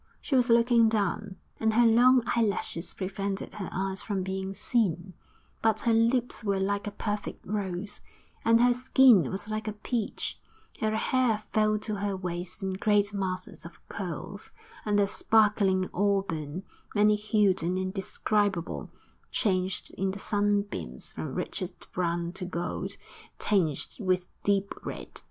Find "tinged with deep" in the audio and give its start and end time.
23.37-24.73